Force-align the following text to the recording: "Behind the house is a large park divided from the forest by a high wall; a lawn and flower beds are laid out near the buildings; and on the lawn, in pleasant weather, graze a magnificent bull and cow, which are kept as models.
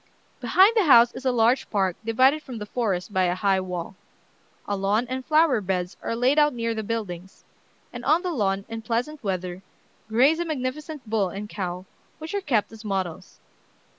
"Behind 0.39 0.75
the 0.75 0.85
house 0.85 1.11
is 1.13 1.25
a 1.25 1.31
large 1.31 1.69
park 1.69 1.95
divided 2.03 2.41
from 2.41 2.57
the 2.57 2.65
forest 2.65 3.13
by 3.13 3.25
a 3.25 3.35
high 3.35 3.59
wall; 3.59 3.95
a 4.67 4.75
lawn 4.75 5.05
and 5.07 5.23
flower 5.23 5.61
beds 5.61 5.95
are 6.01 6.15
laid 6.15 6.39
out 6.39 6.55
near 6.55 6.73
the 6.73 6.81
buildings; 6.81 7.43
and 7.93 8.03
on 8.03 8.23
the 8.23 8.31
lawn, 8.33 8.65
in 8.67 8.81
pleasant 8.81 9.23
weather, 9.23 9.61
graze 10.09 10.39
a 10.39 10.45
magnificent 10.45 11.07
bull 11.07 11.29
and 11.29 11.49
cow, 11.49 11.85
which 12.17 12.33
are 12.33 12.41
kept 12.41 12.71
as 12.71 12.83
models. 12.83 13.39